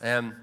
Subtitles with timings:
[0.00, 0.34] And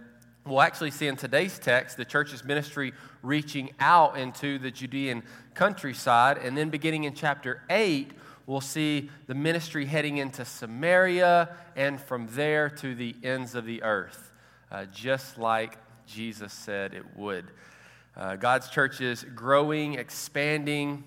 [0.45, 6.37] we'll actually see in today's text the church's ministry reaching out into the Judean countryside.
[6.37, 8.11] And then beginning in chapter 8,
[8.45, 13.83] we'll see the ministry heading into Samaria and from there to the ends of the
[13.83, 14.31] earth,
[14.71, 17.51] uh, just like Jesus said it would.
[18.15, 21.03] Uh, God's church is growing, expanding,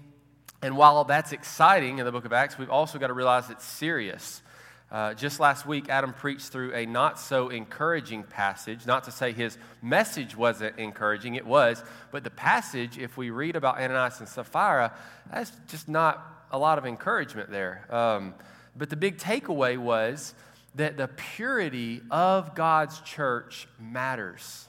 [0.62, 3.64] and while that's exciting in the book of Acts, we've also got to realize it's
[3.64, 4.42] serious.
[4.90, 8.86] Uh, just last week, Adam preached through a not so encouraging passage.
[8.86, 11.82] Not to say his message wasn't encouraging, it was.
[12.12, 14.94] But the passage, if we read about Ananias and Sapphira,
[15.32, 17.92] that's just not a lot of encouragement there.
[17.92, 18.34] Um,
[18.76, 20.34] but the big takeaway was
[20.76, 24.68] that the purity of God's church matters.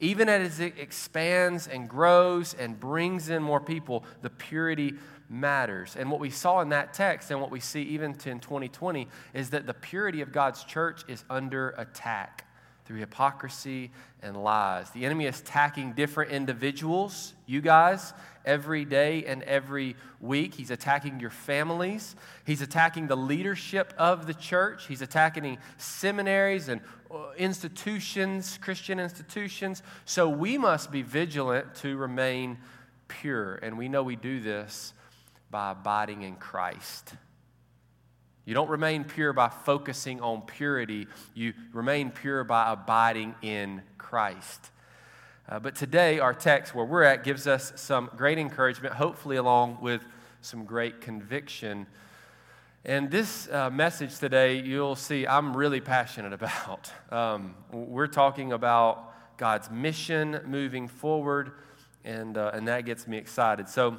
[0.00, 4.94] Even as it expands and grows and brings in more people, the purity
[5.32, 5.96] matters.
[5.96, 9.08] And what we saw in that text and what we see even to in 2020
[9.34, 12.46] is that the purity of God's church is under attack
[12.84, 13.90] through hypocrisy
[14.22, 14.90] and lies.
[14.90, 18.12] The enemy is attacking different individuals, you guys,
[18.44, 20.54] every day and every week.
[20.54, 22.16] He's attacking your families.
[22.44, 24.86] He's attacking the leadership of the church.
[24.86, 26.80] He's attacking seminaries and
[27.10, 29.82] uh, institutions, Christian institutions.
[30.04, 32.58] So we must be vigilant to remain
[33.08, 33.54] pure.
[33.56, 34.92] And we know we do this
[35.52, 37.14] by abiding in Christ.
[38.44, 44.70] You don't remain pure by focusing on purity, you remain pure by abiding in Christ.
[45.48, 49.78] Uh, but today, our text where we're at gives us some great encouragement, hopefully, along
[49.80, 50.02] with
[50.40, 51.86] some great conviction.
[52.84, 56.90] And this uh, message today, you'll see I'm really passionate about.
[57.12, 61.52] Um, we're talking about God's mission moving forward,
[62.04, 63.68] and, uh, and that gets me excited.
[63.68, 63.98] So,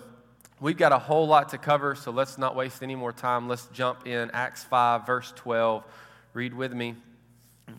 [0.64, 3.50] We've got a whole lot to cover, so let's not waste any more time.
[3.50, 4.32] Let's jump in.
[4.32, 5.84] Acts 5, verse 12.
[6.32, 6.96] Read with me.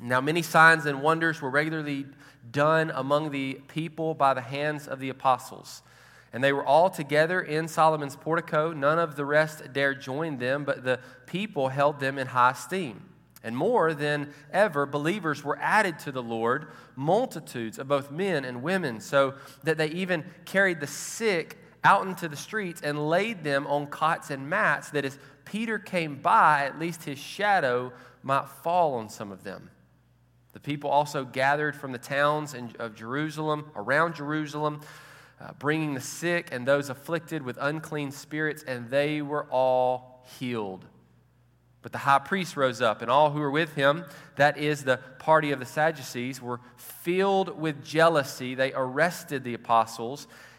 [0.03, 2.05] Now, many signs and wonders were regularly
[2.51, 5.81] done among the people by the hands of the apostles.
[6.35, 8.75] And they were all together in Solomon's portico.
[8.75, 13.01] None of the rest dared join them, but the people held them in high esteem.
[13.43, 16.67] And more than ever, believers were added to the Lord,
[16.97, 22.29] multitudes of both men and women, so that they even carried the sick out into
[22.29, 26.79] the streets and laid them on cots and mats, that as Peter came by, at
[26.79, 29.71] least his shadow might fall on some of them.
[30.55, 34.81] The people also gathered from the towns of Jerusalem, around Jerusalem,
[35.41, 40.87] uh, bringing the sick and those afflicted with unclean spirits, and they were all healed.
[41.83, 44.05] But the high priest rose up, and all who were with him,
[44.37, 48.55] that is the party of the Sadducees, were filled with jealousy.
[48.55, 50.29] They arrested the apostles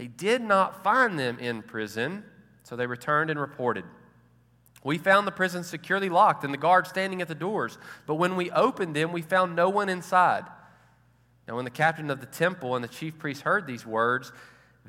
[0.00, 2.24] they did not find them in prison,
[2.62, 3.84] so they returned and reported.
[4.82, 8.34] We found the prison securely locked and the guards standing at the doors, but when
[8.34, 10.46] we opened them, we found no one inside.
[11.46, 14.32] Now, when the captain of the temple and the chief priests heard these words,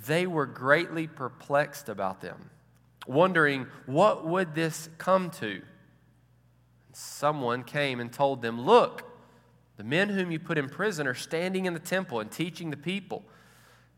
[0.07, 2.49] they were greatly perplexed about them,
[3.05, 5.61] wondering what would this come to.
[6.93, 9.03] Someone came and told them, Look,
[9.75, 12.77] the men whom you put in prison are standing in the temple and teaching the
[12.77, 13.25] people.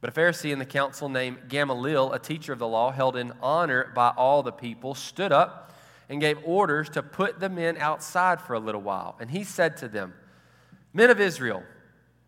[0.00, 3.32] But a Pharisee in the council named Gamaliel, a teacher of the law, held in
[3.42, 5.72] honor by all the people, stood up
[6.08, 9.16] and gave orders to put the men outside for a little while.
[9.20, 10.14] And he said to them,
[10.92, 11.62] Men of Israel,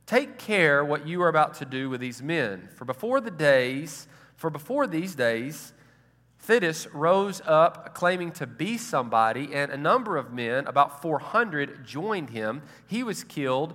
[0.07, 4.09] take care what you are about to do with these men, for before the days
[4.39, 5.73] For before these days,
[6.47, 12.31] Theudas rose up claiming to be somebody, and a number of men, about 400, joined
[12.31, 12.63] him.
[12.87, 13.75] He was killed,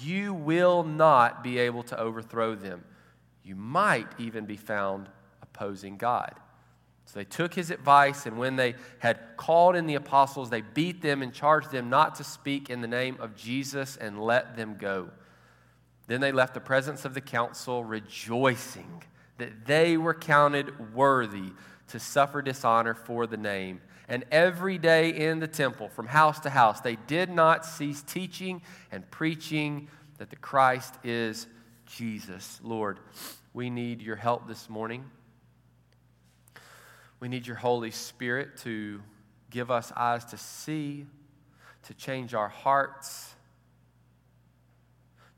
[0.00, 2.84] you will not be able to overthrow them.
[3.42, 5.08] You might even be found
[5.42, 6.34] opposing God.
[7.06, 11.02] So they took his advice, and when they had called in the apostles, they beat
[11.02, 14.76] them and charged them not to speak in the name of Jesus and let them
[14.78, 15.10] go.
[16.06, 19.02] Then they left the presence of the council, rejoicing
[19.38, 21.52] that they were counted worthy
[21.88, 23.80] to suffer dishonor for the name.
[24.10, 28.60] And every day in the temple, from house to house, they did not cease teaching
[28.90, 31.46] and preaching that the Christ is
[31.86, 32.60] Jesus.
[32.62, 32.98] Lord,
[33.54, 35.04] we need your help this morning.
[37.20, 39.00] We need your Holy Spirit to
[39.48, 41.06] give us eyes to see,
[41.84, 43.32] to change our hearts,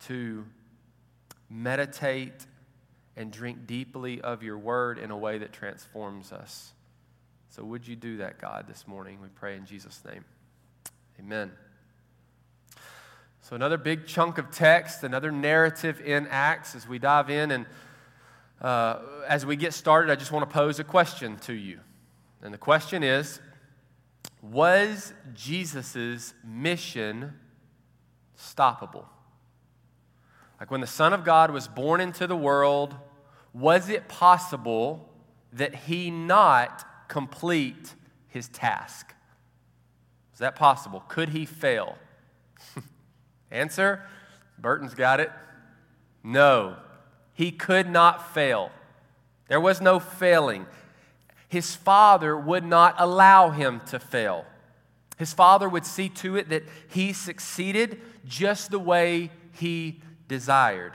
[0.06, 0.46] to
[1.50, 2.46] meditate
[3.16, 6.72] and drink deeply of your word in a way that transforms us.
[7.54, 9.18] So, would you do that, God, this morning?
[9.20, 10.24] We pray in Jesus' name.
[11.20, 11.52] Amen.
[13.42, 17.66] So, another big chunk of text, another narrative in Acts as we dive in and
[18.62, 21.80] uh, as we get started, I just want to pose a question to you.
[22.40, 23.38] And the question is
[24.40, 27.34] Was Jesus' mission
[28.34, 29.04] stoppable?
[30.58, 32.94] Like when the Son of God was born into the world,
[33.52, 35.06] was it possible
[35.52, 37.94] that he not complete
[38.28, 39.12] his task?
[40.32, 41.04] Is that possible?
[41.08, 41.98] Could he fail?
[43.50, 44.02] Answer
[44.58, 45.30] Burton's got it.
[46.24, 46.76] No.
[47.34, 48.70] He could not fail.
[49.48, 50.64] There was no failing.
[51.48, 54.46] His father would not allow him to fail.
[55.18, 60.94] His father would see to it that he succeeded just the way he desired,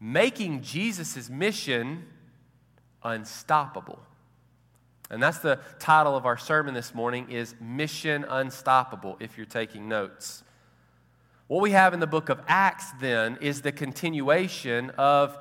[0.00, 2.06] making Jesus' mission
[3.02, 4.00] unstoppable.
[5.10, 9.88] And that's the title of our sermon this morning is Mission Unstoppable if you're taking
[9.88, 10.44] notes.
[11.48, 15.36] What we have in the book of Acts, then, is the continuation of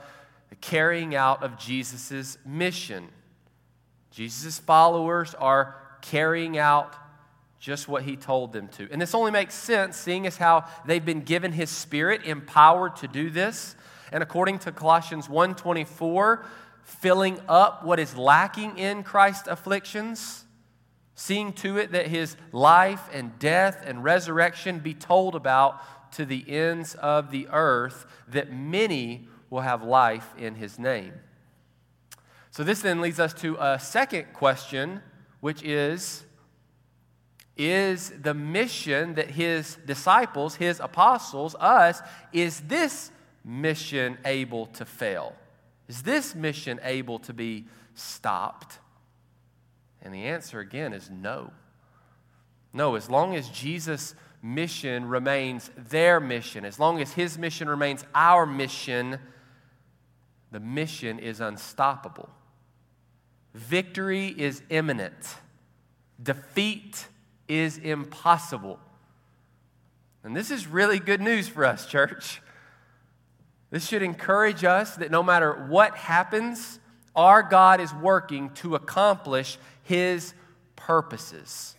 [0.49, 3.09] the carrying out of Jesus' mission.
[4.09, 6.95] Jesus' followers are carrying out
[7.59, 8.87] just what he told them to.
[8.91, 13.07] And this only makes sense seeing as how they've been given his spirit empowered to
[13.07, 13.75] do this.
[14.11, 16.43] And according to Colossians 1:24,
[16.89, 20.45] filling up what is lacking in Christ's afflictions
[21.19, 26.49] seeing to it that his life and death and resurrection be told about to the
[26.49, 31.11] ends of the earth, that many will have life in his name.
[32.51, 35.01] So, this then leads us to a second question,
[35.41, 36.23] which is
[37.57, 42.01] Is the mission that his disciples, his apostles, us,
[42.31, 43.11] is this
[43.43, 45.35] mission able to fail?
[45.89, 47.65] Is this mission able to be
[47.95, 48.77] stopped?
[50.01, 51.51] And the answer again is no.
[52.71, 58.05] No, as long as Jesus' mission remains their mission, as long as his mission remains
[58.13, 59.17] our mission,
[60.51, 62.29] the mission is unstoppable.
[63.55, 65.35] Victory is imminent,
[66.21, 67.07] defeat
[67.47, 68.79] is impossible.
[70.23, 72.41] And this is really good news for us, church.
[73.71, 76.79] This should encourage us that no matter what happens,
[77.15, 80.33] our God is working to accomplish his
[80.75, 81.75] purposes.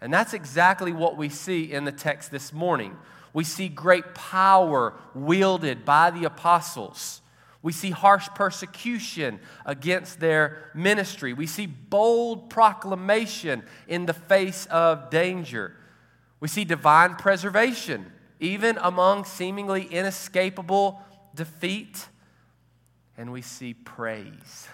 [0.00, 2.96] And that's exactly what we see in the text this morning.
[3.32, 7.22] We see great power wielded by the apostles.
[7.62, 11.32] We see harsh persecution against their ministry.
[11.32, 15.74] We see bold proclamation in the face of danger.
[16.40, 21.00] We see divine preservation, even among seemingly inescapable
[21.34, 22.08] defeat.
[23.16, 24.68] And we see praise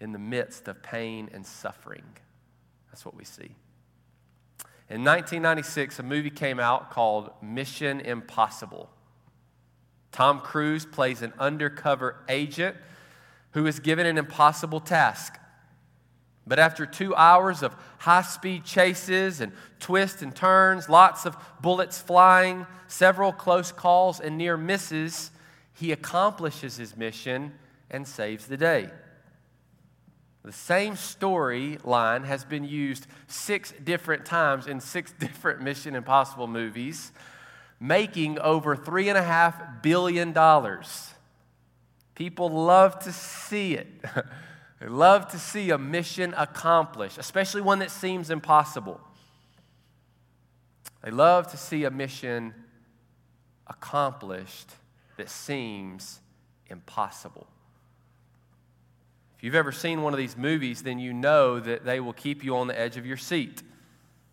[0.00, 2.04] in the midst of pain and suffering.
[2.90, 3.54] That's what we see.
[4.90, 8.90] In 1996, a movie came out called Mission Impossible.
[10.12, 12.76] Tom Cruise plays an undercover agent
[13.52, 15.38] who is given an impossible task.
[16.46, 22.00] But after two hours of high speed chases and twists and turns, lots of bullets
[22.00, 25.30] flying, several close calls, and near misses,
[25.74, 27.52] he accomplishes his mission
[27.90, 28.90] and saves the day.
[30.44, 37.12] The same storyline has been used six different times in six different Mission Impossible movies,
[37.80, 40.34] making over $3.5 billion.
[42.14, 43.88] People love to see it.
[44.80, 49.00] they love to see a mission accomplished, especially one that seems impossible.
[51.02, 52.54] They love to see a mission
[53.66, 54.68] accomplished
[55.16, 56.20] that seems
[56.68, 57.46] impossible
[59.36, 62.42] If you've ever seen one of these movies, then you know that they will keep
[62.42, 63.62] you on the edge of your seat.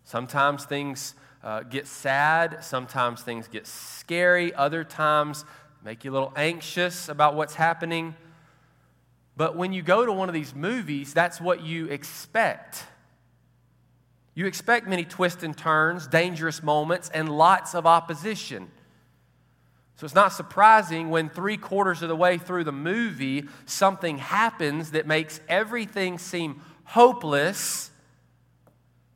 [0.04, 5.44] Sometimes things uh, get sad, sometimes things get scary, other times
[5.84, 8.14] make you a little anxious about what's happening.
[9.36, 12.84] But when you go to one of these movies, that's what you expect.
[14.34, 18.70] You expect many twists and turns, dangerous moments, and lots of opposition.
[19.96, 24.92] So it's not surprising when three quarters of the way through the movie, something happens
[24.92, 27.90] that makes everything seem hopeless.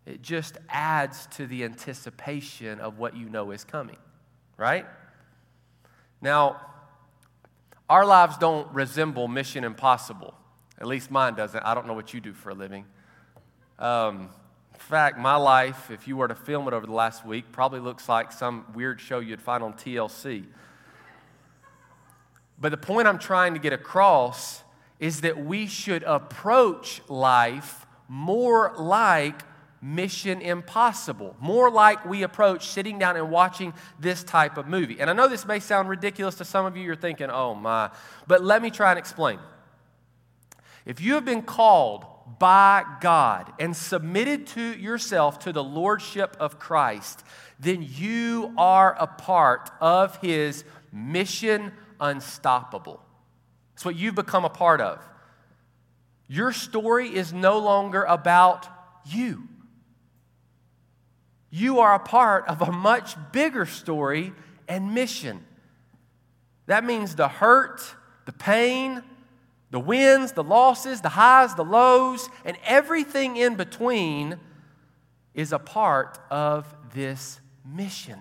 [0.05, 3.97] It just adds to the anticipation of what you know is coming,
[4.57, 4.87] right?
[6.21, 6.61] Now,
[7.89, 10.35] our lives don't resemble Mission Impossible.
[10.79, 11.63] At least mine doesn't.
[11.63, 12.85] I don't know what you do for a living.
[13.79, 14.29] Um,
[14.75, 17.81] in fact, my life, if you were to film it over the last week, probably
[17.81, 20.45] looks like some weird show you'd find on TLC.
[22.59, 24.63] But the point I'm trying to get across
[24.99, 29.43] is that we should approach life more like
[29.83, 34.99] Mission Impossible, more like we approach sitting down and watching this type of movie.
[35.01, 36.83] And I know this may sound ridiculous to some of you.
[36.83, 37.91] You're thinking, oh my.
[38.27, 39.39] But let me try and explain.
[40.87, 42.07] If you have been called
[42.39, 47.23] by God and submitted to yourself to the lordship of Christ,
[47.61, 53.01] then you are a part of his mission unstoppable.
[53.75, 55.05] It's what you've become a part of.
[56.29, 58.67] Your story is no longer about
[59.05, 59.49] you.
[61.51, 64.33] You are a part of a much bigger story
[64.69, 65.45] and mission.
[66.67, 67.81] That means the hurt,
[68.25, 69.03] the pain,
[69.71, 74.39] the wins, the losses, the highs, the lows, and everything in between
[75.35, 78.21] is a part of this mission.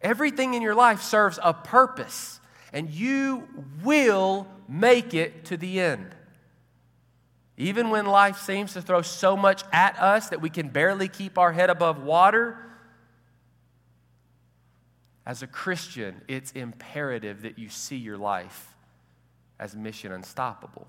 [0.00, 2.40] Everything in your life serves a purpose
[2.72, 3.46] and you
[3.82, 6.14] will make it to the end.
[7.56, 11.38] Even when life seems to throw so much at us that we can barely keep
[11.38, 12.58] our head above water,
[15.24, 18.74] as a Christian, it's imperative that you see your life
[19.58, 20.86] as mission unstoppable.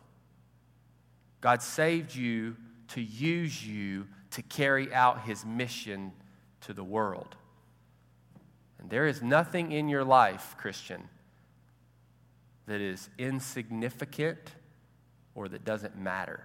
[1.42, 2.56] God saved you
[2.90, 6.12] to use you to carry out his mission
[6.62, 7.36] to the world.
[8.80, 11.10] And there is nothing in your life, Christian,
[12.68, 14.40] that is insignificant
[15.36, 16.44] or that doesn't matter.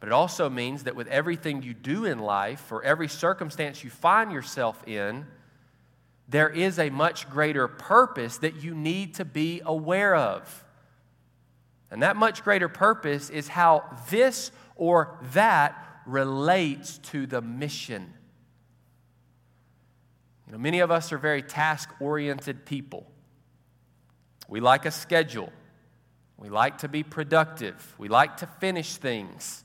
[0.00, 3.90] But it also means that with everything you do in life, or every circumstance you
[3.90, 5.26] find yourself in,
[6.28, 10.64] there is a much greater purpose that you need to be aware of.
[11.90, 18.12] And that much greater purpose is how this or that relates to the mission.
[20.46, 23.06] You know, many of us are very task oriented people.
[24.48, 25.52] We like a schedule.
[26.38, 27.94] We like to be productive.
[27.98, 29.62] We like to finish things.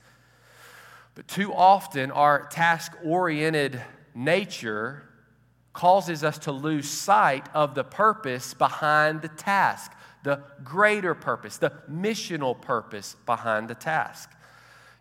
[1.15, 3.81] But too often, our task oriented
[4.13, 5.03] nature
[5.71, 9.91] causes us to lose sight of the purpose behind the task,
[10.23, 14.31] the greater purpose, the missional purpose behind the task.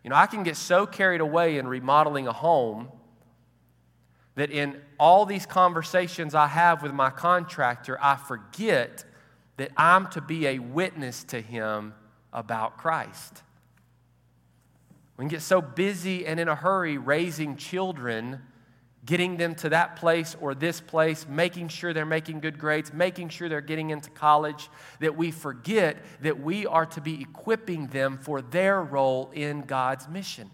[0.05, 2.89] You know, I can get so carried away in remodeling a home
[4.35, 9.05] that in all these conversations I have with my contractor, I forget
[9.57, 11.95] that I'm to be a witness to him
[12.33, 13.43] about Christ.
[15.17, 18.41] We can get so busy and in a hurry raising children,
[19.05, 23.29] getting them to that place or this place, making sure they're making good grades, making
[23.29, 28.19] sure they're getting into college, that we forget that we are to be equipping them
[28.19, 30.51] for their role in God's mission.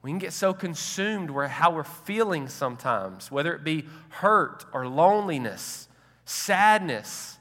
[0.00, 4.86] We can get so consumed with how we're feeling sometimes, whether it be hurt or
[4.86, 5.87] loneliness
[6.28, 7.38] sadness,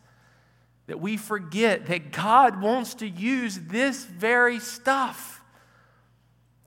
[0.88, 5.42] that we forget that God wants to use this very stuff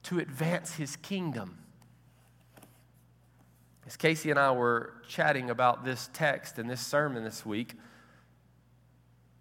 [0.05, 1.57] to advance his kingdom.
[3.87, 7.75] As Casey and I were chatting about this text and this sermon this week,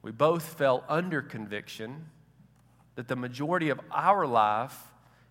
[0.02, 2.06] we both felt under conviction
[2.96, 4.78] that the majority of our life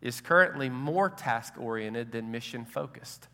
[0.02, 3.28] is currently more task oriented than mission focused.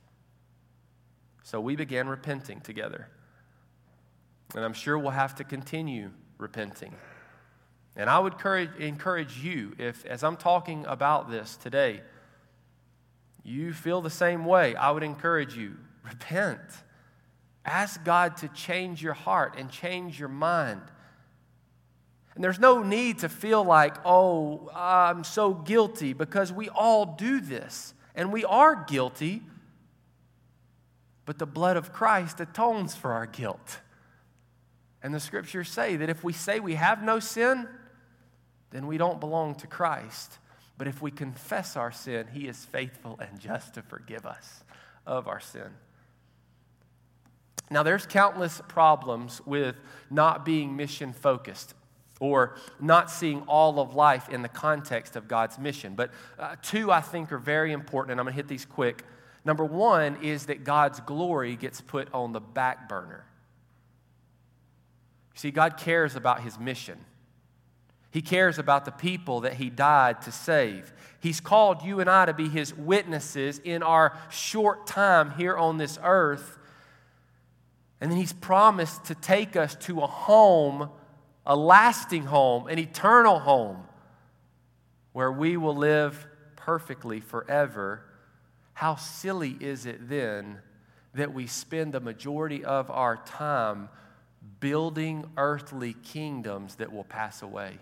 [1.43, 3.09] So we began repenting together.
[4.55, 6.95] And I'm sure we'll have to continue repenting.
[7.97, 8.35] And I would
[8.79, 12.03] encourage, you, if as I'm talking about this today,
[13.45, 16.61] you feel the same way, I would encourage you repent.
[17.65, 20.83] Ask God to change your heart and change your mind.
[22.35, 27.41] And there's no need to feel like, oh, I'm so guilty, because we all do
[27.41, 27.95] this.
[28.17, 29.43] And we are guilty,
[31.27, 33.79] but the blood of Christ atones for our guilt.
[35.05, 37.69] And the scriptures say that if we say we have no sin,
[38.71, 40.39] then we don't belong to Christ.
[40.79, 44.65] But if we confess our sin, He is faithful and just to forgive us
[45.07, 45.69] of our sin.
[47.71, 49.77] Now, there's countless problems with
[50.11, 51.75] not being mission focused
[52.19, 55.95] or not seeing all of life in the context of God's mission.
[55.95, 59.05] But uh, two I think are very important, and I'm going to hit these quick.
[59.45, 63.27] Number one is that God's glory gets put on the back burner.
[65.35, 66.99] See, God cares about his mission.
[68.11, 70.93] He cares about the people that he died to save.
[71.21, 75.79] He's called you and I to be his witnesses in our short time here on
[75.79, 76.59] this earth.
[78.01, 80.91] And then he's promised to take us to a home
[81.47, 83.85] a lasting home, an eternal home,
[85.13, 86.27] where we will live
[86.57, 88.03] perfectly forever,
[88.73, 90.59] how silly is it then
[91.15, 93.89] that we spend the majority of our time
[94.61, 97.79] building earthly kingdoms that will pass away?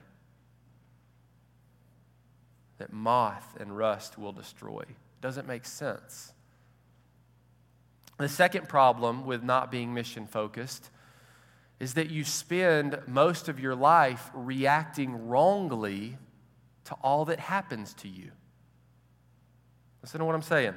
[2.78, 4.85] That moth and rust will destroy.
[5.21, 6.33] Doesn't make sense.
[8.19, 10.90] The second problem with not being mission focused
[11.81, 16.16] is that you spend most of your life reacting wrongly
[16.85, 18.31] to all that happens to you.
[20.02, 20.75] Listen to what I'm saying.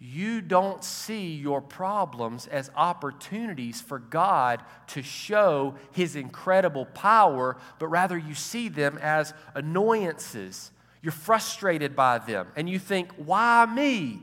[0.00, 7.88] You don't see your problems as opportunities for God to show His incredible power, but
[7.88, 10.70] rather you see them as annoyances.
[11.02, 14.22] You're frustrated by them, and you think, why me?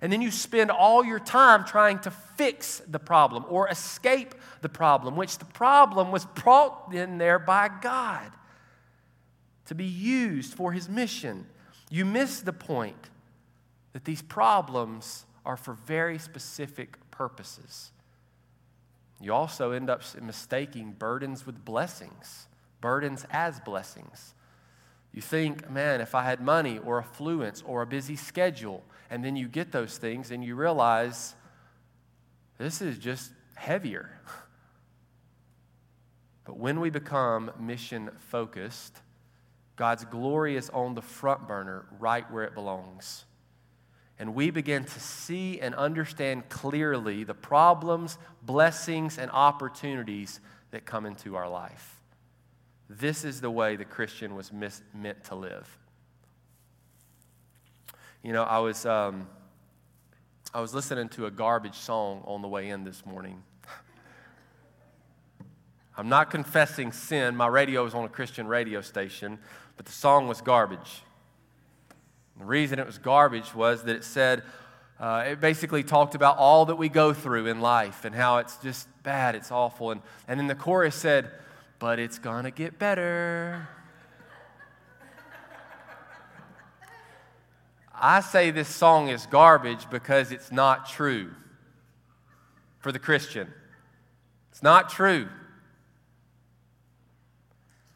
[0.00, 4.68] And then you spend all your time trying to fix the problem or escape the
[4.68, 8.30] problem, which the problem was brought in there by God
[9.66, 11.46] to be used for his mission.
[11.90, 13.10] You miss the point
[13.98, 17.90] that these problems are for very specific purposes.
[19.20, 22.46] You also end up mistaking burdens with blessings,
[22.80, 24.34] burdens as blessings.
[25.12, 29.34] You think, man, if I had money or affluence or a busy schedule, and then
[29.34, 31.34] you get those things and you realize
[32.56, 34.20] this is just heavier.
[36.44, 39.02] But when we become mission focused,
[39.76, 43.26] God's glory is on the front burner, right where it belongs.
[44.18, 50.40] And we begin to see and understand clearly the problems, blessings, and opportunities
[50.72, 52.00] that come into our life.
[52.90, 55.78] This is the way the Christian was mis- meant to live.
[58.22, 59.28] You know, I was, um,
[60.52, 63.42] I was listening to a garbage song on the way in this morning.
[65.96, 67.36] I'm not confessing sin.
[67.36, 69.38] My radio was on a Christian radio station,
[69.76, 71.02] but the song was garbage.
[72.38, 74.42] The reason it was garbage was that it said,
[75.00, 78.56] uh, it basically talked about all that we go through in life and how it's
[78.58, 79.90] just bad, it's awful.
[79.90, 81.30] And, and then the chorus said,
[81.78, 83.68] but it's gonna get better.
[88.00, 91.32] I say this song is garbage because it's not true
[92.78, 93.52] for the Christian.
[94.52, 95.28] It's not true.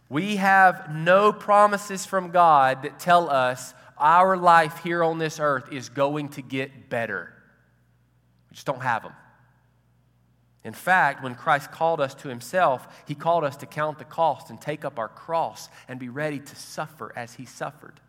[0.09, 5.73] We have no promises from God that tell us our life here on this earth
[5.73, 7.33] is going to get better.
[8.51, 9.15] We just don't have them.
[10.65, 14.51] In fact, when Christ called us to himself, he called us to count the cost
[14.51, 18.01] and take up our cross and be ready to suffer as he suffered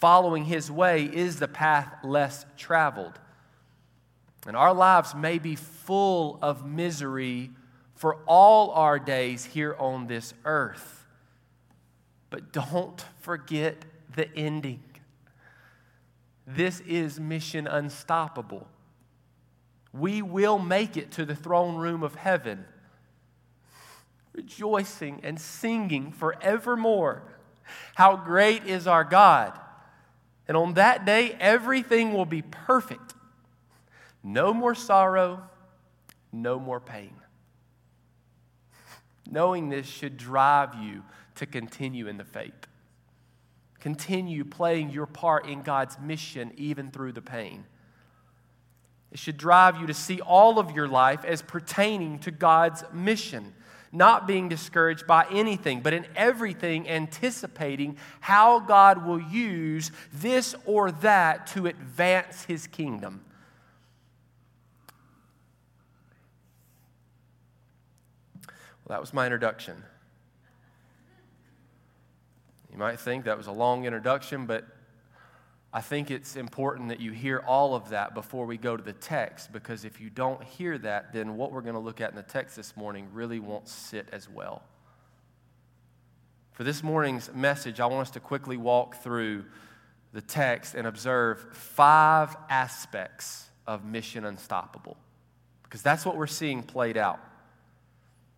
[0.00, 3.20] following his way is the path less traveled.
[4.46, 7.50] And our lives may be full of misery
[7.94, 11.06] for all our days here on this earth.
[12.30, 14.82] But don't forget the ending.
[16.46, 18.66] This is mission unstoppable.
[19.92, 22.64] We will make it to the throne room of heaven,
[24.32, 27.22] rejoicing and singing forevermore.
[27.94, 29.58] How great is our God!
[30.48, 33.14] And on that day, everything will be perfect.
[34.22, 35.42] No more sorrow,
[36.32, 37.14] no more pain.
[39.30, 41.04] Knowing this should drive you
[41.36, 42.66] to continue in the faith.
[43.80, 47.64] Continue playing your part in God's mission even through the pain.
[49.10, 53.54] It should drive you to see all of your life as pertaining to God's mission.
[53.92, 60.92] not being discouraged by anything, but in everything anticipating how God will use this or
[60.92, 63.24] that to advance his kingdom.
[68.84, 69.82] Well, that was my introduction.
[72.72, 74.64] You might think that was a long introduction, but
[75.72, 78.92] I think it's important that you hear all of that before we go to the
[78.92, 82.16] text, because if you don't hear that, then what we're going to look at in
[82.16, 84.62] the text this morning really won't sit as well.
[86.52, 89.44] For this morning's message, I want us to quickly walk through
[90.12, 94.96] the text and observe five aspects of Mission Unstoppable,
[95.62, 97.20] because that's what we're seeing played out.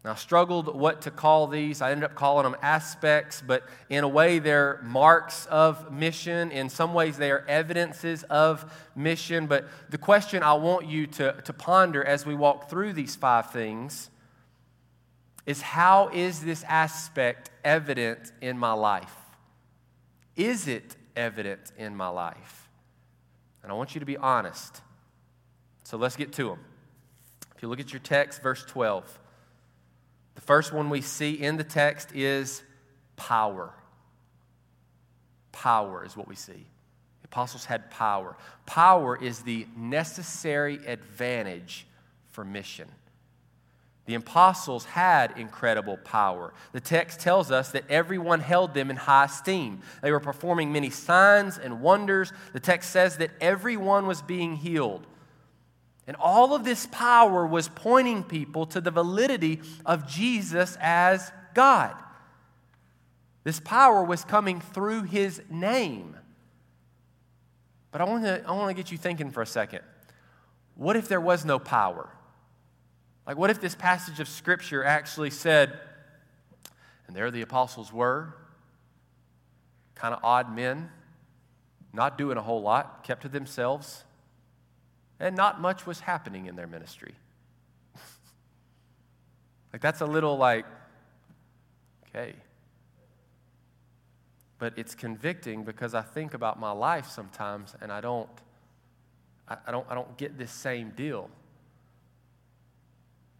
[0.04, 1.80] Now, I struggled what to call these.
[1.80, 6.50] I ended up calling them aspects, but in a way, they're marks of mission.
[6.50, 9.46] In some ways, they are evidences of mission.
[9.46, 13.52] But the question I want you to, to ponder as we walk through these five
[13.52, 14.10] things
[15.46, 19.14] is how is this aspect evident in my life?
[20.34, 22.68] Is it evident in my life?
[23.62, 24.80] And I want you to be honest.
[25.84, 26.58] So let's get to them.
[27.54, 29.20] If you look at your text, verse 12.
[30.34, 32.62] The first one we see in the text is
[33.16, 33.72] power.
[35.52, 36.66] Power is what we see.
[37.22, 38.36] The apostles had power.
[38.66, 41.86] Power is the necessary advantage
[42.30, 42.88] for mission.
[44.06, 46.52] The apostles had incredible power.
[46.72, 49.80] The text tells us that everyone held them in high esteem.
[50.02, 52.32] They were performing many signs and wonders.
[52.52, 55.06] The text says that everyone was being healed.
[56.06, 61.94] And all of this power was pointing people to the validity of Jesus as God.
[63.44, 66.16] This power was coming through his name.
[67.90, 69.80] But I want to I want to get you thinking for a second.
[70.74, 72.08] What if there was no power?
[73.26, 75.78] Like, what if this passage of Scripture actually said,
[77.06, 78.34] and there the apostles were,
[79.94, 80.90] kind of odd men,
[81.92, 84.02] not doing a whole lot, kept to themselves
[85.22, 87.14] and not much was happening in their ministry.
[89.72, 90.66] like, that's a little like,
[92.08, 92.34] okay.
[94.58, 98.28] But it's convicting because I think about my life sometimes and I don't,
[99.48, 101.30] I, I don't, I don't get this same deal.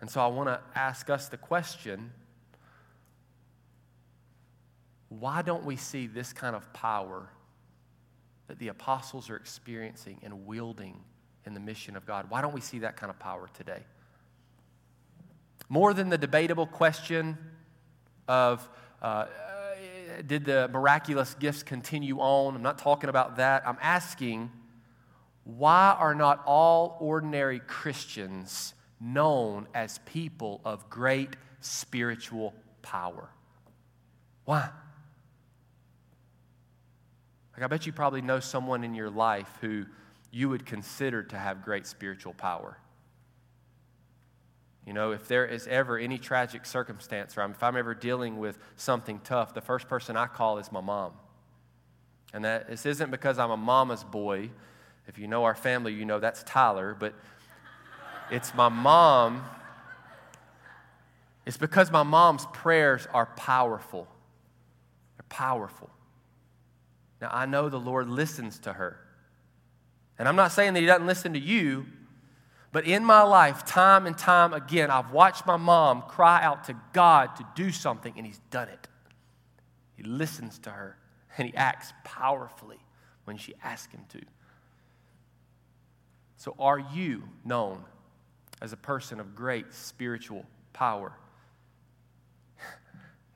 [0.00, 2.12] And so I want to ask us the question
[5.08, 7.28] why don't we see this kind of power
[8.46, 10.98] that the apostles are experiencing and wielding
[11.46, 12.26] in the mission of God.
[12.28, 13.82] Why don't we see that kind of power today?
[15.68, 17.38] More than the debatable question
[18.28, 18.68] of
[19.00, 19.26] uh,
[20.26, 22.54] did the miraculous gifts continue on?
[22.54, 23.66] I'm not talking about that.
[23.66, 24.50] I'm asking
[25.44, 33.28] why are not all ordinary Christians known as people of great spiritual power?
[34.44, 34.68] Why?
[37.54, 39.84] Like, I bet you probably know someone in your life who
[40.32, 42.78] you would consider to have great spiritual power.
[44.86, 48.58] You know, if there is ever any tragic circumstance, or if I'm ever dealing with
[48.76, 51.12] something tough, the first person I call is my mom.
[52.32, 54.50] And that this isn't because I'm a mama's boy.
[55.06, 57.14] If you know our family, you know that's Tyler, but
[58.30, 59.44] it's my mom.
[61.44, 64.08] It's because my mom's prayers are powerful.
[65.16, 65.90] They're powerful.
[67.20, 69.01] Now, I know the Lord listens to her.
[70.22, 71.84] And I'm not saying that he doesn't listen to you,
[72.70, 76.76] but in my life, time and time again, I've watched my mom cry out to
[76.92, 78.86] God to do something, and he's done it.
[79.96, 80.96] He listens to her,
[81.36, 82.78] and he acts powerfully
[83.24, 84.20] when she asks him to.
[86.36, 87.82] So, are you known
[88.60, 91.14] as a person of great spiritual power?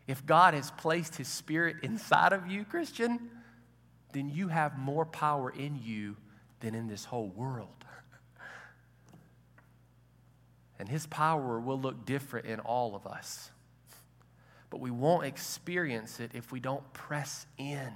[0.06, 3.28] If God has placed his spirit inside of you, Christian,
[4.12, 6.14] then you have more power in you
[6.60, 7.68] than in this whole world.
[10.78, 13.50] And his power will look different in all of us.
[14.68, 17.92] But we won't experience it if we don't press in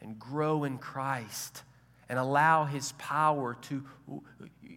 [0.00, 1.62] and grow in Christ
[2.08, 3.84] and allow his power to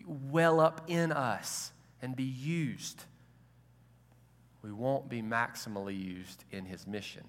[0.06, 3.06] well up in us and be used.
[4.62, 7.24] We won't be maximally used in his mission.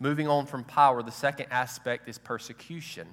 [0.00, 3.08] Moving on from power, the second aspect is persecution.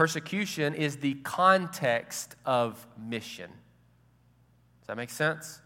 [0.00, 3.50] Persecution is the context of mission.
[3.50, 5.60] Does that make sense?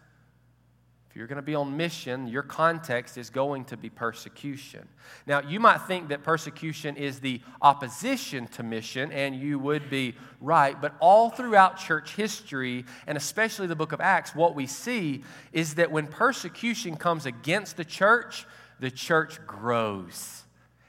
[1.09, 4.89] If you're going to be on mission, your context is going to be persecution.
[5.25, 10.17] Now, you might think that persecution is the opposition to mission, and you would be
[10.41, 15.23] right, but all throughout church history, and especially the book of Acts, what we see
[15.53, 18.47] is that when persecution comes against the church,
[18.81, 20.44] the church grows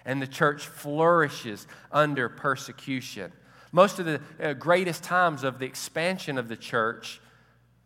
[0.05, 3.31] and the church flourishes under persecution.
[3.71, 7.19] Most of the uh, greatest times of the expansion of the church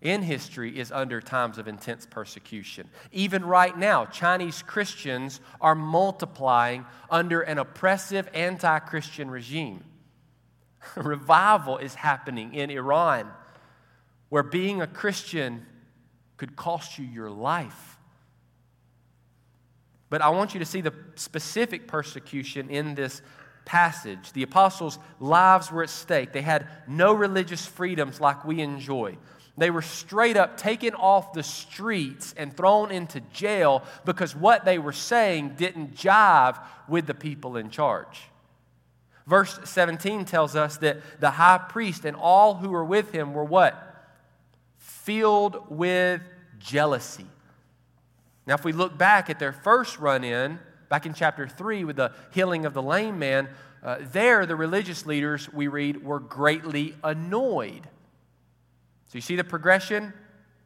[0.02, 2.88] in history is under times of intense persecution.
[3.12, 9.84] Even right now, Chinese Christians are multiplying under an oppressive anti Christian regime.
[10.96, 13.30] Revival is happening in Iran,
[14.30, 15.66] where being a Christian
[16.38, 17.99] could cost you your life.
[20.10, 23.22] But I want you to see the specific persecution in this
[23.66, 24.32] passage.
[24.34, 26.34] The apostles' lives were at stake.
[26.34, 29.18] They had no religious freedoms like we enjoy.
[29.58, 34.80] They were straight up taken off the streets and thrown into jail because what they
[34.80, 38.22] were saying didn't jive with the people in charge.
[39.28, 43.44] Verse 17 tells us that the high priest and all who were with him were
[43.44, 43.86] what?
[44.78, 46.22] Filled with
[46.58, 47.28] jealousy.
[48.50, 50.60] Now, if we look back at their first run in,
[50.90, 53.48] back in chapter 3 with the healing of the lame man,
[53.82, 57.88] uh, there the religious leaders, we read, were greatly annoyed
[59.10, 60.14] so you see the progression?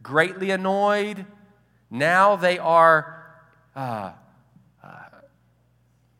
[0.02, 1.26] Greatly annoyed.
[1.89, 3.26] Now they are
[3.74, 4.12] uh,
[4.84, 5.00] uh,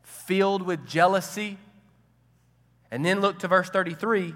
[0.04, 1.58] filled with jealousy.
[2.91, 4.34] And then look to verse 33.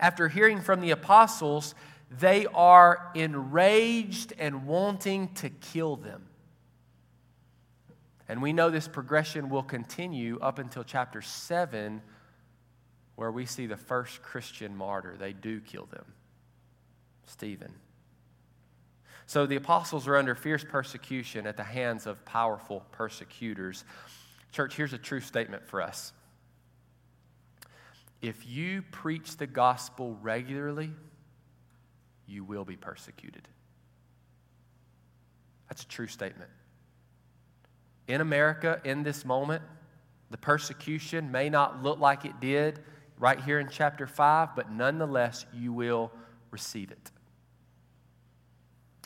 [0.00, 1.76] After hearing from the apostles,
[2.10, 6.26] they are enraged and wanting to kill them.
[8.28, 12.02] And we know this progression will continue up until chapter 7,
[13.16, 15.16] where we see the first Christian martyr.
[15.18, 16.04] They do kill them.
[17.26, 17.72] Stephen.
[19.26, 23.84] So the apostles are under fierce persecution at the hands of powerful persecutors.
[24.50, 26.12] Church, here's a true statement for us.
[28.20, 30.90] If you preach the gospel regularly,
[32.30, 33.48] you will be persecuted.
[35.68, 36.50] That's a true statement.
[38.06, 39.62] In America, in this moment,
[40.30, 42.80] the persecution may not look like it did
[43.18, 46.12] right here in chapter 5, but nonetheless, you will
[46.50, 47.10] receive it.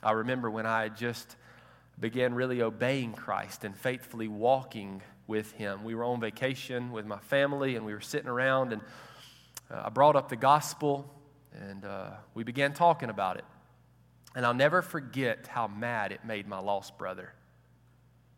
[0.02, 1.36] I remember when I just
[1.98, 5.84] began really obeying Christ and faithfully walking with Him.
[5.84, 8.82] We were on vacation with my family and we were sitting around, and
[9.70, 11.10] uh, I brought up the gospel
[11.54, 13.44] and uh, we began talking about it.
[14.34, 17.32] And I'll never forget how mad it made my lost brother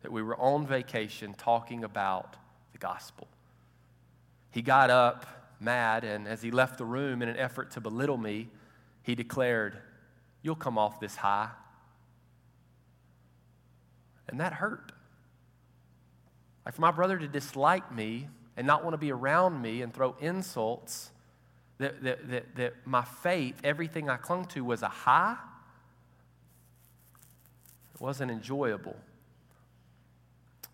[0.01, 2.35] that we were on vacation talking about
[2.71, 3.27] the gospel.
[4.51, 5.25] He got up
[5.59, 8.49] mad, and as he left the room in an effort to belittle me,
[9.01, 9.77] he declared,
[10.43, 11.49] You'll come off this high.
[14.29, 14.91] And that hurt.
[16.65, 19.93] Like for my brother to dislike me and not want to be around me and
[19.93, 21.11] throw insults,
[21.79, 25.37] that, that, that, that my faith, everything I clung to, was a high,
[27.93, 28.95] it wasn't enjoyable.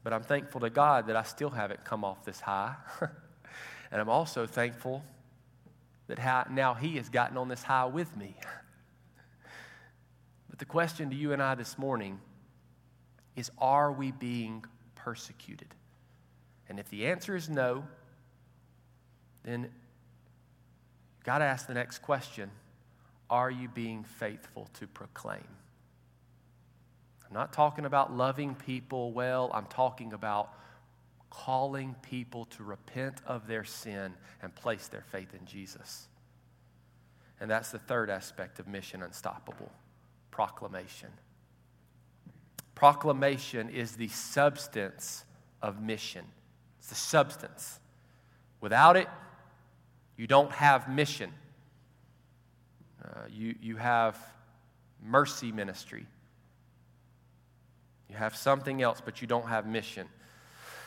[0.03, 2.75] But I'm thankful to God that I still haven't come off this high.
[3.91, 5.03] and I'm also thankful
[6.07, 8.35] that how, now He has gotten on this high with me.
[10.49, 12.19] But the question to you and I this morning
[13.35, 14.63] is are we being
[14.93, 15.73] persecuted?
[16.69, 17.83] And if the answer is no,
[19.43, 19.69] then
[21.23, 22.49] got to ask the next question
[23.29, 25.47] Are you being faithful to proclaim?
[27.27, 30.53] I'm not talking about loving people well, I'm talking about
[31.29, 36.07] calling people to repent of their sin and place their faith in Jesus.
[37.39, 39.71] And that's the third aspect of Mission Unstoppable
[40.29, 41.09] proclamation.
[42.75, 45.25] Proclamation is the substance
[45.61, 46.25] of mission,
[46.79, 47.79] it's the substance.
[48.61, 49.07] Without it,
[50.17, 51.31] you don't have mission.
[53.03, 54.17] Uh, you, you have
[55.01, 56.05] mercy ministry.
[58.09, 60.07] You have something else, but you don't have mission.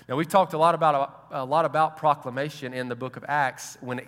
[0.09, 3.77] Now, we've talked a lot about, a lot about proclamation in the book of Acts
[3.81, 4.07] when it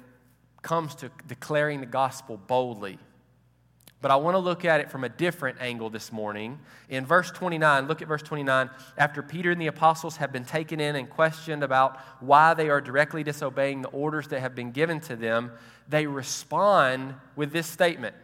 [0.62, 2.98] comes to declaring the gospel boldly.
[4.00, 6.60] But I want to look at it from a different angle this morning.
[6.88, 8.70] In verse 29, look at verse 29.
[8.96, 12.80] After Peter and the apostles have been taken in and questioned about why they are
[12.80, 15.50] directly disobeying the orders that have been given to them,
[15.88, 18.14] they respond with this statement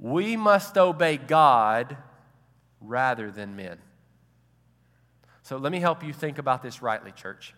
[0.00, 1.96] We must obey God
[2.80, 3.78] rather than men.
[5.42, 7.54] So let me help you think about this rightly, church.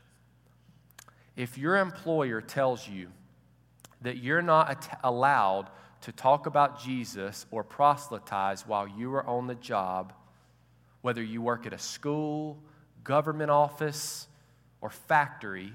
[1.34, 3.08] If your employer tells you
[4.02, 5.70] that you're not allowed
[6.02, 10.12] to talk about Jesus or proselytize while you are on the job,
[11.02, 12.58] whether you work at a school,
[13.04, 14.26] government office,
[14.80, 15.72] or factory,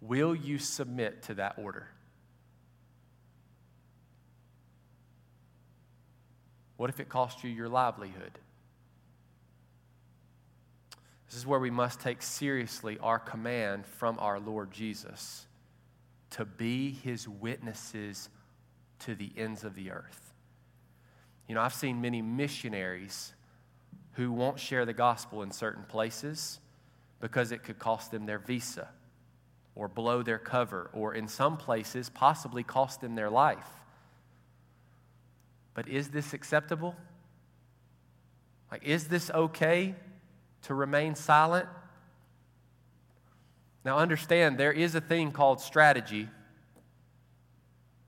[0.00, 1.88] will you submit to that order?
[6.76, 8.38] What if it cost you your livelihood?
[11.28, 15.46] This is where we must take seriously our command from our Lord Jesus
[16.30, 18.28] to be his witnesses
[19.04, 20.32] to the ends of the earth.
[21.48, 23.34] You know, I've seen many missionaries
[24.12, 26.60] who won't share the gospel in certain places
[27.20, 28.88] because it could cost them their visa
[29.74, 33.68] or blow their cover, or in some places, possibly cost them their life.
[35.72, 36.94] But is this acceptable?
[38.70, 39.94] Like, is this okay
[40.62, 41.68] to remain silent?
[43.84, 46.28] Now, understand there is a thing called strategy.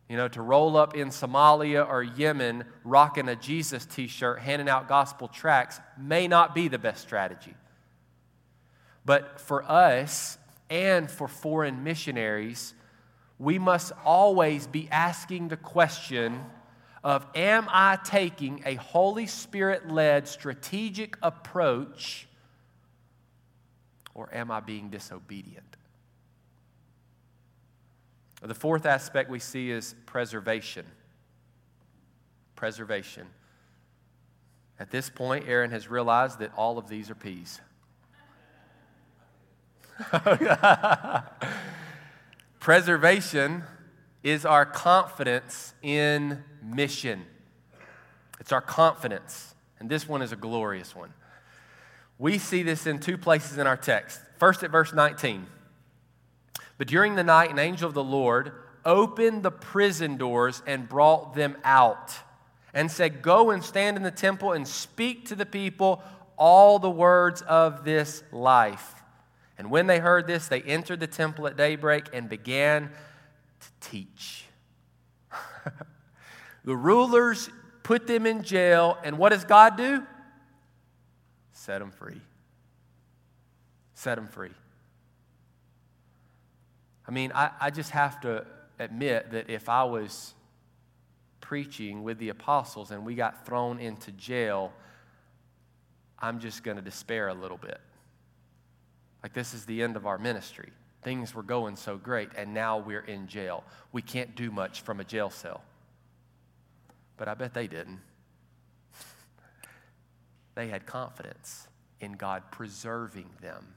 [0.09, 4.69] You know, to roll up in Somalia or Yemen rocking a Jesus t shirt, handing
[4.69, 7.55] out gospel tracts may not be the best strategy.
[9.05, 10.39] But for us
[10.69, 12.75] and for foreign missionaries,
[13.39, 16.45] we must always be asking the question
[17.03, 22.27] of Am I taking a Holy Spirit led strategic approach
[24.15, 25.74] or am I being disobedient?
[28.47, 30.85] The fourth aspect we see is preservation.
[32.57, 33.27] Preservation.
[34.79, 37.61] At this point, Aaron has realized that all of these are P's.
[42.61, 43.63] Preservation
[44.23, 47.25] is our confidence in mission.
[48.41, 49.55] It's our confidence.
[49.81, 51.15] And this one is a glorious one.
[52.19, 54.21] We see this in two places in our text.
[54.39, 55.47] First, at verse 19.
[56.79, 58.53] But during the night, an angel of the Lord
[58.85, 62.15] opened the prison doors and brought them out
[62.73, 66.03] and said, Go and stand in the temple and speak to the people
[66.37, 69.03] all the words of this life.
[69.57, 72.91] And when they heard this, they entered the temple at daybreak and began
[73.61, 74.45] to teach.
[76.65, 77.49] the rulers
[77.85, 80.03] put them in jail, and what does God do?
[81.53, 82.21] Set them free.
[83.95, 84.51] Set them free.
[87.07, 88.47] I mean, I, I just have to
[88.79, 90.35] admit that if I was
[91.41, 94.73] preaching with the apostles and we got thrown into jail,
[96.19, 97.81] I'm just going to despair a little bit.
[99.23, 100.71] Like, this is the end of our ministry.
[101.03, 103.63] Things were going so great, and now we're in jail.
[103.93, 105.63] We can't do much from a jail cell.
[107.19, 108.01] But I bet they didn't.
[110.55, 111.69] they had confidence
[112.01, 113.75] in God preserving them.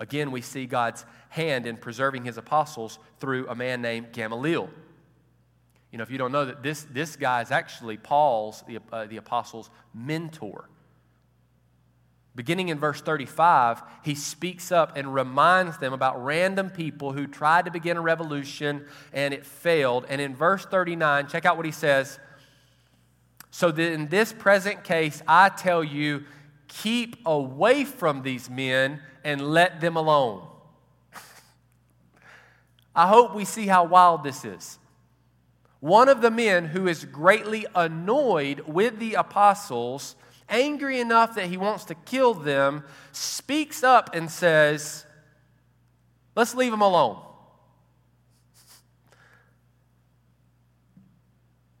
[0.00, 4.70] Again, we see God's hand in preserving his apostles through a man named Gamaliel.
[5.90, 9.06] You know, if you don't know that this, this guy is actually Paul's, the, uh,
[9.06, 10.68] the apostle's mentor.
[12.34, 17.64] Beginning in verse 35, he speaks up and reminds them about random people who tried
[17.64, 20.06] to begin a revolution and it failed.
[20.08, 22.20] And in verse 39, check out what he says.
[23.50, 26.26] So that in this present case, I tell you,
[26.68, 30.46] keep away from these men and let them alone.
[32.94, 34.78] I hope we see how wild this is.
[35.80, 40.16] One of the men who is greatly annoyed with the apostles,
[40.48, 45.04] angry enough that he wants to kill them, speaks up and says,
[46.34, 47.20] Let's leave them alone.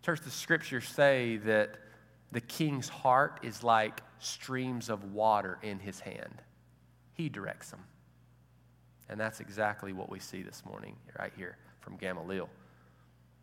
[0.02, 1.78] Church, the scriptures say that
[2.32, 6.42] the king's heart is like streams of water in his hand.
[7.14, 7.84] He directs them.
[9.08, 12.48] And that's exactly what we see this morning, right here from Gamaliel.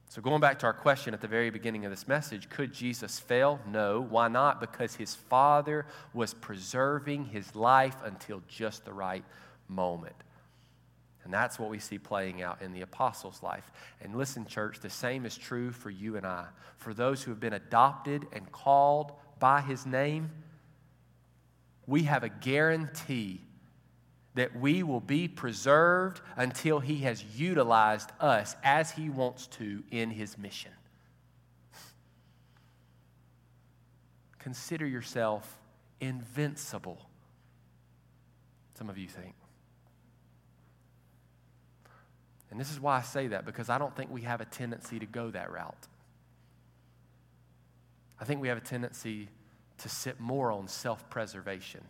[0.09, 3.19] So, going back to our question at the very beginning of this message, could Jesus
[3.19, 3.59] fail?
[3.67, 4.01] No.
[4.01, 4.61] Why not?
[4.61, 9.25] Because his Father was preserving his life until just the right
[9.67, 10.15] moment.
[11.25, 13.69] And that's what we see playing out in the apostles' life.
[13.99, 16.45] And listen, church, the same is true for you and I.
[16.77, 20.29] For those who have been adopted and called by his name,
[21.87, 23.41] we have a guarantee
[24.35, 30.11] that we will be preserved until He has utilized us as He wants to in
[30.11, 30.71] His mission.
[34.39, 35.57] Consider yourself
[36.01, 37.09] invincible.
[38.77, 39.33] Some of you think.
[42.55, 44.97] And this is why I say that, because I don't think we have a tendency
[44.99, 45.87] to go that route.
[48.17, 49.27] I think we have a tendency
[49.79, 51.81] to sit more on self preservation.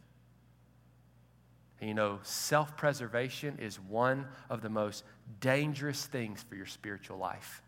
[1.80, 5.03] And you know, self preservation is one of the most
[5.39, 7.61] dangerous things for your spiritual life.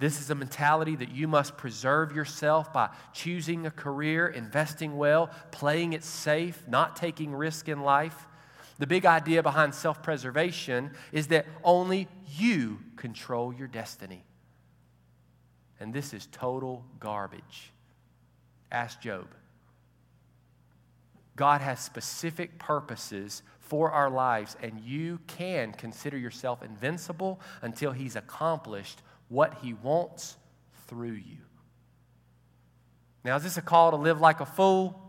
[0.00, 5.30] This is a mentality that you must preserve yourself by choosing a career, investing well,
[5.52, 8.26] playing it safe, not taking risk in life.
[8.78, 14.24] The big idea behind self preservation is that only you control your destiny.
[15.80, 17.72] And this is total garbage.
[18.70, 19.26] Ask Job.
[21.36, 28.16] God has specific purposes for our lives, and you can consider yourself invincible until He's
[28.16, 30.36] accomplished what He wants
[30.88, 31.38] through you.
[33.24, 35.07] Now, is this a call to live like a fool?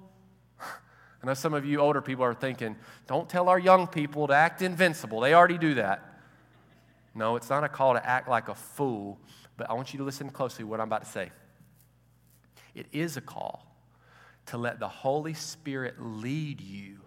[1.22, 2.76] I know some of you older people are thinking,
[3.07, 5.20] don't tell our young people to act invincible.
[5.20, 6.05] They already do that.
[7.13, 9.20] No, it's not a call to act like a fool,
[9.57, 11.32] but I want you to listen closely to what I'm about to say.
[12.74, 13.65] It is a call
[14.45, 16.99] to let the Holy Spirit lead you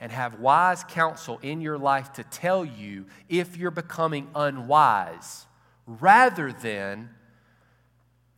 [0.00, 5.46] and have wise counsel in your life to tell you if you're becoming unwise,
[5.86, 7.10] rather than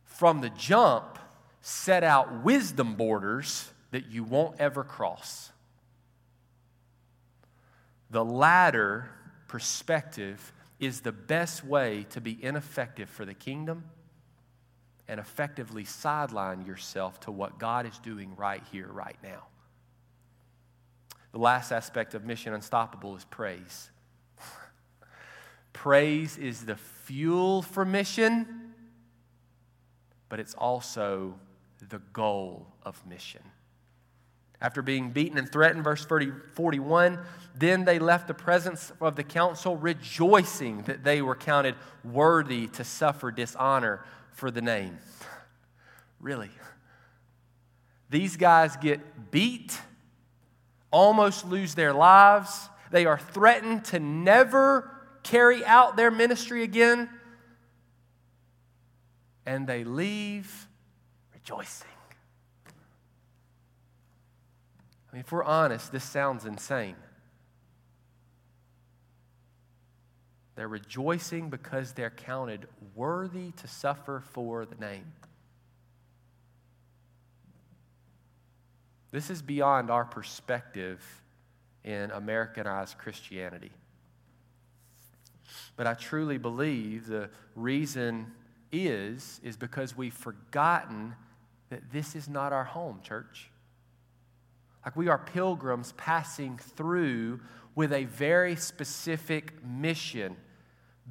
[0.03, 1.17] from the jump
[1.61, 5.51] set out wisdom borders that you won't ever cross.
[8.09, 9.07] The latter
[9.47, 13.83] perspective is the best way to be ineffective for the kingdom
[15.07, 19.43] and effectively sideline yourself to what God is doing right here, right now.
[21.31, 23.91] The last aspect of Mission Unstoppable is praise.
[25.71, 28.73] praise is the fuel for mission,
[30.29, 31.35] but it's also
[31.89, 33.43] the goal of mission.
[34.63, 37.19] After being beaten and threatened, verse 30, 41,
[37.53, 42.85] then they left the presence of the council, rejoicing that they were counted worthy to
[42.85, 44.97] suffer dishonor for the name.
[46.19, 46.51] Really?
[48.09, 49.77] These guys get beat,
[50.89, 52.69] almost lose their lives.
[52.91, 54.89] They are threatened to never
[55.23, 57.09] carry out their ministry again.
[59.45, 60.69] And they leave
[61.33, 61.92] rejoicing.
[65.13, 66.95] I mean, if we're honest, this sounds insane.
[70.55, 75.05] They're rejoicing because they're counted worthy to suffer for the name.
[79.11, 80.99] This is beyond our perspective
[81.83, 83.69] in Americanized Christianity.
[85.75, 88.31] But I truly believe the reason
[88.71, 91.13] is is because we've forgotten
[91.69, 93.51] that this is not our home, church.
[94.85, 97.39] Like we are pilgrims passing through
[97.75, 100.35] with a very specific mission.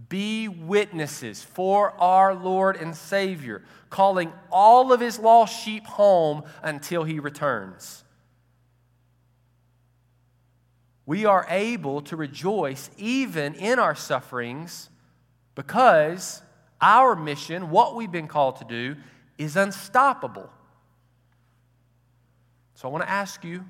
[0.09, 7.05] Be witnesses for our Lord and Savior, calling all of his lost sheep home until
[7.05, 8.05] he returns.
[11.05, 14.89] We are able to rejoice even in our sufferings
[15.55, 16.43] because
[16.81, 18.97] our mission, what we've been called to do,
[19.37, 20.51] is unstoppable.
[22.83, 23.64] So I want to ask you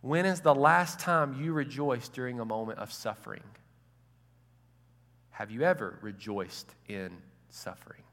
[0.00, 3.42] when is the last time you rejoiced during a moment of suffering?
[5.30, 7.10] Have you ever rejoiced in
[7.48, 8.04] suffering?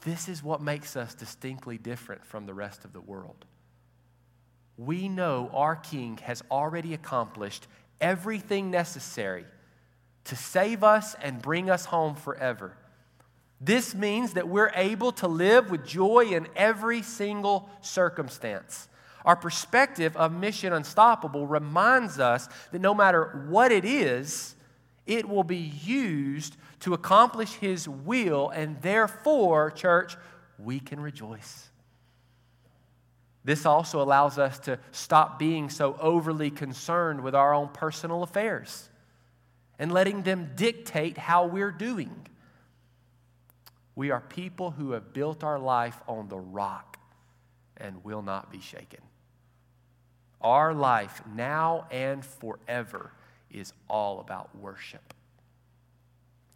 [0.00, 3.44] This is what makes us distinctly different from the rest of the world.
[4.76, 7.68] We know our King has already accomplished
[8.00, 9.44] everything necessary
[10.24, 12.76] to save us and bring us home forever.
[13.60, 18.88] This means that we're able to live with joy in every single circumstance.
[19.24, 24.54] Our perspective of Mission Unstoppable reminds us that no matter what it is,
[25.06, 30.16] it will be used to accomplish His will, and therefore, church,
[30.58, 31.68] we can rejoice.
[33.44, 38.88] This also allows us to stop being so overly concerned with our own personal affairs
[39.78, 42.26] and letting them dictate how we're doing.
[43.98, 47.00] We are people who have built our life on the rock
[47.76, 49.00] and will not be shaken.
[50.40, 53.10] Our life now and forever
[53.50, 55.14] is all about worship.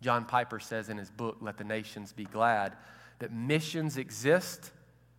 [0.01, 2.75] John Piper says in his book, Let the Nations Be Glad,
[3.19, 4.71] that missions exist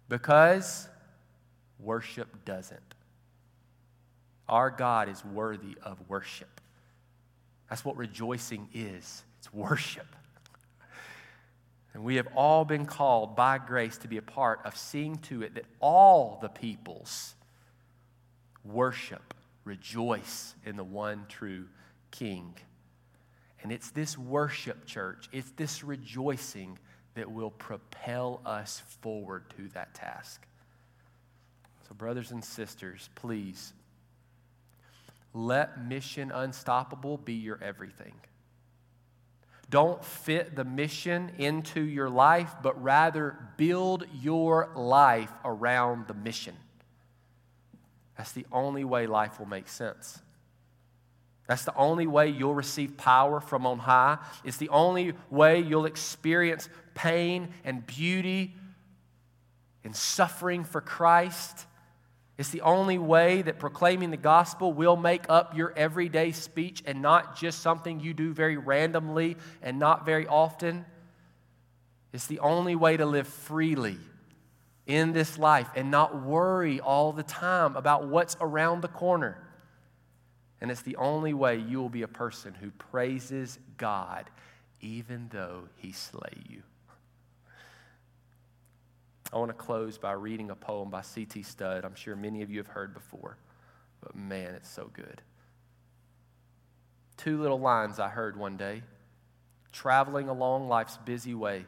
[0.07, 0.87] because
[1.77, 2.95] worship doesn't.
[4.47, 6.61] Our God is worthy of worship.
[7.69, 10.07] That's what rejoicing is it's worship.
[11.93, 15.43] And we have all been called by grace to be a part of seeing to
[15.43, 17.35] it that all the peoples
[18.63, 19.33] worship,
[19.63, 21.65] rejoice in the one true
[22.11, 22.55] King.
[23.61, 26.77] And it's this worship, church, it's this rejoicing
[27.15, 30.45] that will propel us forward to that task.
[31.87, 33.73] So, brothers and sisters, please
[35.33, 38.13] let Mission Unstoppable be your everything.
[39.73, 46.53] Don't fit the mission into your life, but rather build your life around the mission.
[48.15, 50.21] That's the only way life will make sense.
[51.47, 54.19] That's the only way you'll receive power from on high.
[54.43, 58.53] It's the only way you'll experience pain and beauty
[59.83, 61.65] and suffering for Christ.
[62.37, 67.01] It's the only way that proclaiming the gospel will make up your everyday speech and
[67.01, 70.85] not just something you do very randomly and not very often.
[72.11, 73.97] It's the only way to live freely
[74.87, 79.37] in this life and not worry all the time about what's around the corner.
[80.59, 84.29] And it's the only way you will be a person who praises God
[84.81, 86.63] even though he slay you.
[89.33, 91.41] I want to close by reading a poem by C.T.
[91.41, 91.85] Studd.
[91.85, 93.37] I'm sure many of you have heard before,
[93.99, 95.23] but man, it's so good.
[97.17, 98.83] Two little lines I heard one day
[99.71, 101.65] traveling along life's busy way,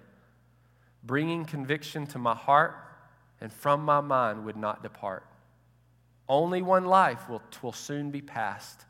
[1.04, 2.76] bringing conviction to my heart
[3.42, 5.26] and from my mind would not depart.
[6.30, 8.86] Only one life will, will soon be past.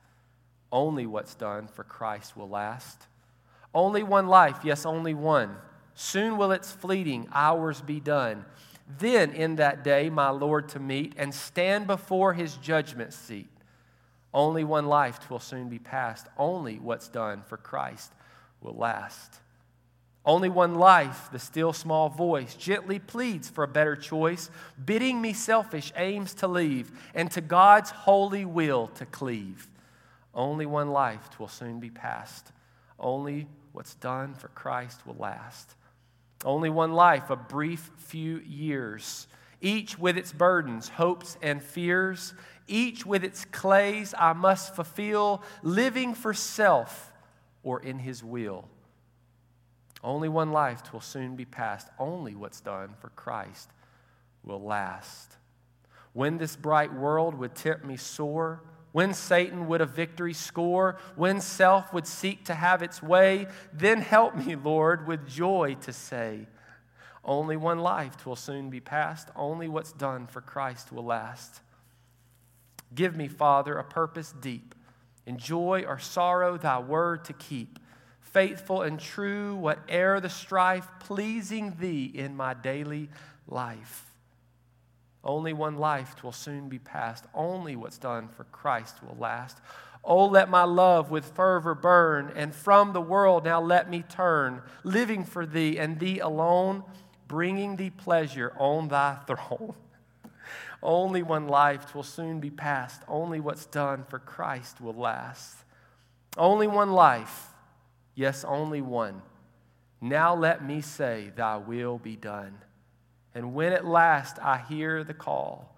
[0.69, 3.07] Only what's done for Christ will last.
[3.73, 5.55] Only one life, yes, only one.
[5.95, 8.45] Soon will its fleeting hours be done.
[8.99, 13.49] Then in that day, my Lord to meet and stand before his judgment seat.
[14.33, 16.27] Only one life will soon be past.
[16.37, 18.11] Only what's done for Christ
[18.61, 19.39] will last.
[20.25, 24.49] Only one life, the still small voice gently pleads for a better choice,
[24.83, 29.69] bidding me selfish aims to leave and to God's holy will to cleave.
[30.33, 32.51] Only one life will soon be past.
[32.99, 35.75] Only what's done for Christ will last.
[36.45, 39.27] Only one life, a brief few years,
[39.61, 42.35] each with its burdens, hopes, and fears,
[42.67, 47.11] each with its clays I must fulfill, living for self
[47.63, 48.69] or in His will.
[50.03, 51.89] Only one life twill soon be past.
[51.97, 53.71] Only what's done for Christ
[54.43, 55.37] will last.
[56.13, 58.61] When this bright world would tempt me sore,
[58.95, 63.99] when Satan would a victory score, when self would seek to have its way, then
[63.99, 66.47] help me, Lord, with joy to say,
[67.21, 69.27] Only one life will soon be past.
[69.35, 71.59] Only what's done for Christ will last.
[72.93, 74.73] Give me, Father, a purpose deep.
[75.25, 77.79] In joy or sorrow, thy word to keep
[78.21, 83.09] faithful and true, whate'er the strife, pleasing thee in my daily
[83.45, 84.14] life.
[85.25, 87.25] Only one life will soon be past.
[87.33, 89.59] Only what's done for Christ will last.
[90.03, 94.61] Oh, let my love with fervor burn, and from the world now let me turn,
[94.83, 96.83] living for thee and thee alone,
[97.27, 99.73] bringing thee pleasure on thy throne.
[100.83, 103.01] Only one life will soon be past.
[103.07, 105.57] Only what's done for Christ will last.
[106.37, 107.49] Only one life
[108.15, 109.21] yes, only one.
[110.01, 112.57] Now let me say, Thy will be done.
[113.35, 115.75] And when at last I hear the call,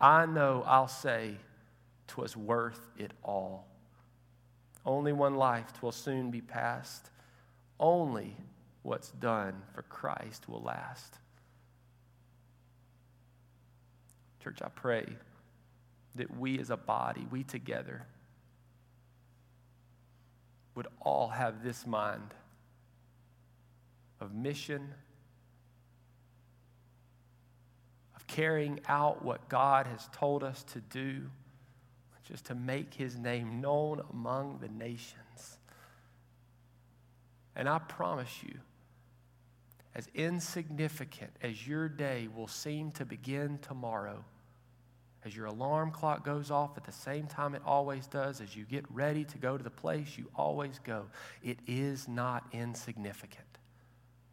[0.00, 1.36] I know I'll say,
[2.06, 3.66] Twas worth it all.
[4.84, 7.10] Only one life twill soon be past.
[7.78, 8.36] Only
[8.82, 11.18] what's done for Christ will last.
[14.42, 15.06] Church, I pray
[16.16, 18.02] that we as a body, we together,
[20.74, 22.34] would all have this mind
[24.20, 24.92] of mission,
[28.16, 31.30] of carrying out what God has told us to do,
[32.18, 35.58] which is to make his name known among the nations.
[37.54, 38.54] And I promise you,
[39.94, 44.24] as insignificant as your day will seem to begin tomorrow,
[45.24, 48.64] as your alarm clock goes off at the same time it always does, as you
[48.64, 51.04] get ready to go to the place you always go,
[51.42, 53.58] it is not insignificant.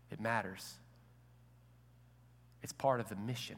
[0.09, 0.75] It matters.
[2.63, 3.57] It's part of the mission.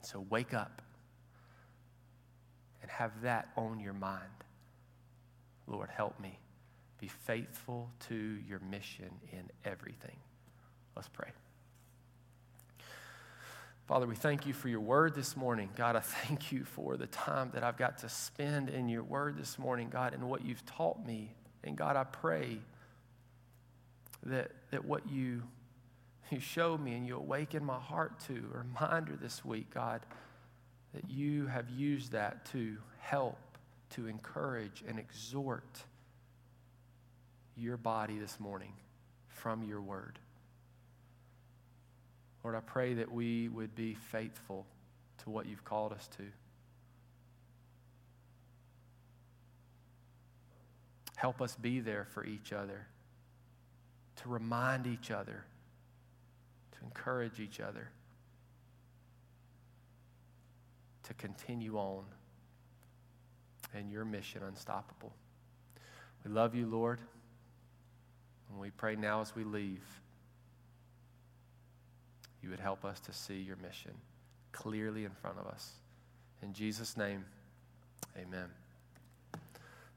[0.00, 0.80] And so wake up
[2.80, 4.24] and have that on your mind.
[5.66, 6.38] Lord, help me
[6.98, 10.16] be faithful to your mission in everything.
[10.96, 11.28] Let's pray.
[13.86, 15.68] Father, we thank you for your word this morning.
[15.76, 19.36] God, I thank you for the time that I've got to spend in your word
[19.36, 21.34] this morning, God, and what you've taught me.
[21.62, 22.58] And God, I pray
[24.24, 25.42] that, that what you,
[26.30, 30.00] you show me and you awaken my heart to, a reminder this week, God,
[30.94, 33.38] that you have used that to help,
[33.90, 35.84] to encourage, and exhort
[37.56, 38.72] your body this morning
[39.28, 40.18] from your word.
[42.42, 44.66] Lord, I pray that we would be faithful
[45.24, 46.24] to what you've called us to.
[51.16, 52.86] Help us be there for each other,
[54.16, 55.44] to remind each other,
[56.80, 57.88] to encourage each other,
[61.04, 62.04] to continue on
[63.78, 65.12] in your mission unstoppable.
[66.24, 67.00] We love you, Lord.
[68.50, 69.84] And we pray now as we leave,
[72.42, 73.92] you would help us to see your mission
[74.50, 75.72] clearly in front of us.
[76.42, 77.24] In Jesus' name,
[78.18, 78.46] amen.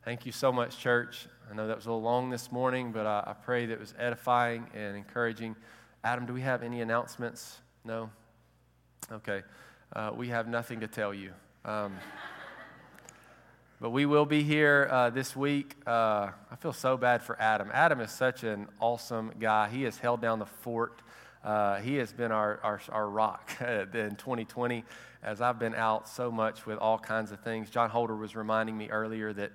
[0.06, 1.28] Thank you so much, church.
[1.50, 3.80] I know that was a little long this morning, but I, I pray that it
[3.80, 5.56] was edifying and encouraging.
[6.06, 7.62] Adam, do we have any announcements?
[7.86, 8.10] No?
[9.10, 9.42] Okay.
[9.96, 11.32] Uh, we have nothing to tell you.
[11.64, 11.96] Um,
[13.80, 15.78] but we will be here uh, this week.
[15.88, 17.70] Uh, I feel so bad for Adam.
[17.74, 19.70] Adam is such an awesome guy.
[19.70, 21.02] He has held down the fort.
[21.42, 24.84] Uh, he has been our, our, our rock in 2020
[25.24, 27.70] as I've been out so much with all kinds of things.
[27.70, 29.54] John Holder was reminding me earlier that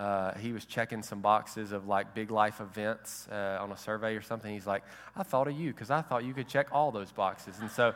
[0.00, 4.16] uh, he was checking some boxes of like big life events uh, on a survey
[4.16, 4.50] or something.
[4.50, 4.82] He's like,
[5.14, 7.58] I thought of you because I thought you could check all those boxes.
[7.60, 7.92] And so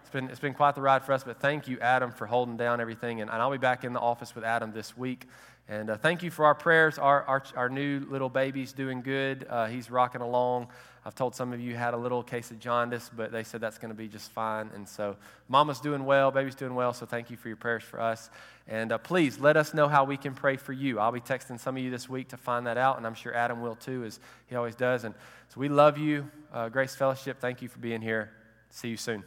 [0.00, 2.56] it's been, it's been quite the ride for us, but thank you, Adam, for holding
[2.56, 3.20] down everything.
[3.20, 5.28] And, and I'll be back in the office with Adam this week.
[5.68, 6.98] And uh, thank you for our prayers.
[6.98, 9.46] Our, our, our new little baby's doing good.
[9.48, 10.66] Uh, he's rocking along.
[11.06, 13.78] I've told some of you had a little case of jaundice, but they said that's
[13.78, 14.70] going to be just fine.
[14.74, 15.16] And so,
[15.48, 16.92] mama's doing well, baby's doing well.
[16.92, 18.28] So, thank you for your prayers for us.
[18.66, 20.98] And uh, please let us know how we can pray for you.
[20.98, 23.32] I'll be texting some of you this week to find that out, and I'm sure
[23.32, 25.04] Adam will too, as he always does.
[25.04, 25.14] And
[25.46, 26.28] so, we love you.
[26.52, 28.32] Uh, Grace Fellowship, thank you for being here.
[28.70, 29.22] See you soon.